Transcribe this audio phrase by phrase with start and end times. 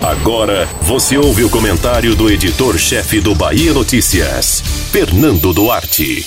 [0.00, 6.26] Agora você ouve o comentário do editor-chefe do Bahia Notícias, Fernando Duarte.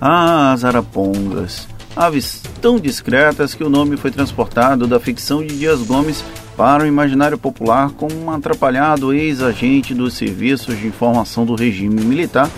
[0.00, 1.66] Ah, as arapongas.
[1.96, 6.22] Aves tão discretas que o nome foi transportado da ficção de Dias Gomes
[6.56, 12.48] para o imaginário popular como um atrapalhado ex-agente dos serviços de informação do regime militar,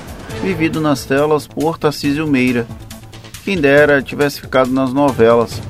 [0.42, 2.66] vivido nas telas por Tarcísio Meira.
[3.44, 5.62] Quem dera tivesse ficado nas novelas.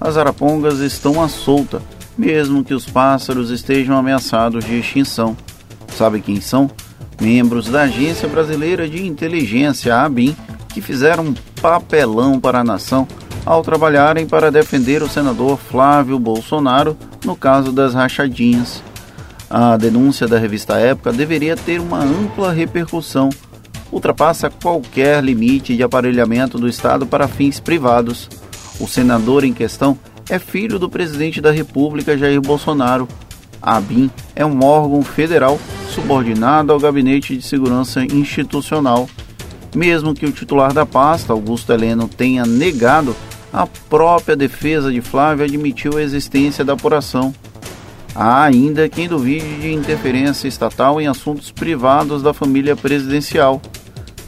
[0.00, 1.82] As arapongas estão à solta
[2.18, 5.36] mesmo que os pássaros estejam ameaçados de extinção.
[5.96, 6.68] Sabe quem são?
[7.20, 10.36] Membros da Agência Brasileira de Inteligência, ABIN,
[10.68, 13.06] que fizeram um papelão para a nação
[13.46, 18.82] ao trabalharem para defender o senador Flávio Bolsonaro no caso das rachadinhas.
[19.48, 23.30] A denúncia da revista Época deveria ter uma ampla repercussão,
[23.90, 28.28] ultrapassa qualquer limite de aparelhamento do Estado para fins privados.
[28.78, 33.08] O senador em questão é filho do presidente da República Jair Bolsonaro.
[33.60, 35.58] A ABIN é um órgão federal
[35.90, 39.08] subordinado ao Gabinete de Segurança Institucional.
[39.74, 43.14] Mesmo que o titular da pasta, Augusto Heleno, tenha negado,
[43.52, 47.34] a própria defesa de Flávio admitiu a existência da apuração.
[48.14, 53.60] Há ainda quem duvide de interferência estatal em assuntos privados da família presidencial.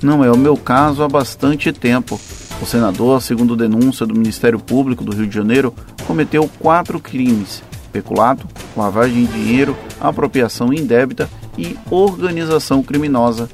[0.03, 2.21] Não é o meu caso há bastante tempo.
[2.61, 5.75] O senador, segundo denúncia do Ministério Público do Rio de Janeiro,
[6.07, 13.49] cometeu quatro crimes: peculato, lavagem de dinheiro, apropriação indébita e organização criminosa.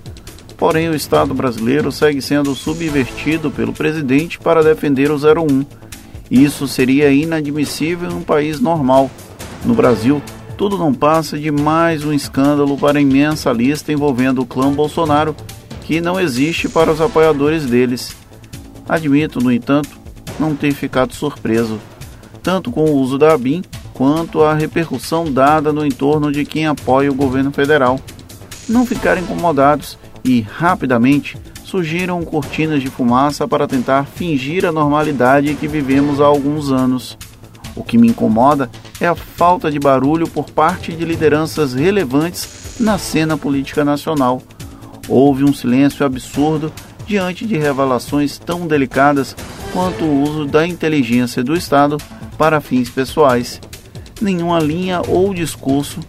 [0.56, 5.64] Porém, o Estado brasileiro segue sendo subvertido pelo presidente para defender o 01.
[6.30, 9.10] Isso seria inadmissível em um país normal.
[9.64, 10.20] No Brasil,
[10.56, 15.36] tudo não passa de mais um escândalo para a imensa lista envolvendo o clã Bolsonaro,
[15.82, 18.16] que não existe para os apoiadores deles.
[18.88, 19.98] Admito, no entanto,
[20.38, 21.80] não ter ficado surpreso,
[22.42, 27.10] tanto com o uso da ABIN quanto a repercussão dada no entorno de quem apoia
[27.10, 27.98] o governo federal.
[28.68, 35.66] Não ficar incomodados e, rapidamente, surgiram cortinas de fumaça para tentar fingir a normalidade que
[35.66, 37.16] vivemos há alguns anos.
[37.74, 38.70] O que me incomoda
[39.00, 44.40] é a falta de barulho por parte de lideranças relevantes na cena política nacional.
[45.08, 46.72] Houve um silêncio absurdo
[47.06, 49.36] diante de revelações tão delicadas
[49.72, 51.96] quanto o uso da inteligência do Estado
[52.36, 53.60] para fins pessoais.
[54.20, 56.00] Nenhuma linha ou discurso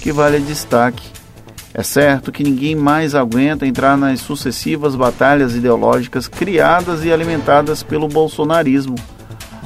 [0.00, 1.02] que valha destaque.
[1.74, 8.08] É certo que ninguém mais aguenta entrar nas sucessivas batalhas ideológicas criadas e alimentadas pelo
[8.08, 8.94] bolsonarismo.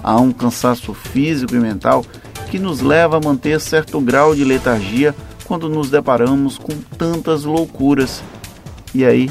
[0.02, 2.04] Há um cansaço físico e mental
[2.50, 5.14] que nos leva a manter certo grau de letargia
[5.44, 8.22] quando nos deparamos com tantas loucuras.
[8.92, 9.30] E aí,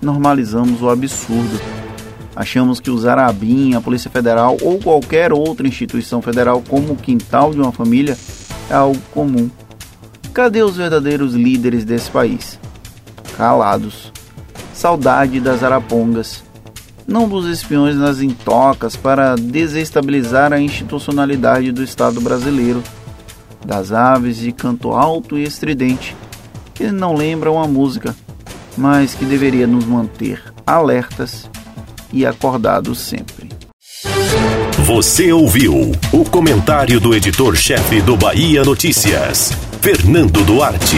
[0.00, 1.60] normalizamos o absurdo.
[2.34, 6.96] Achamos que usar a ABIN, a Polícia Federal ou qualquer outra instituição federal como o
[6.96, 8.16] quintal de uma família
[8.68, 9.50] é algo comum.
[10.34, 12.58] Cadê os verdadeiros líderes desse país?
[13.38, 14.12] Calados.
[14.74, 16.44] Saudade das arapongas.
[17.06, 22.82] Não dos espiões nas intocas para desestabilizar a institucionalidade do Estado brasileiro.
[23.64, 26.14] Das aves de canto alto e estridente,
[26.74, 28.14] que não lembram a música
[28.76, 31.48] mas que deveria nos manter alertas
[32.12, 33.48] e acordados sempre.
[34.84, 40.96] Você ouviu o comentário do editor-chefe do Bahia Notícias, Fernando Duarte.